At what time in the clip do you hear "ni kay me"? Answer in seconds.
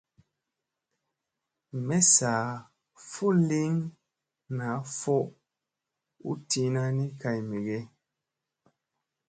6.97-7.57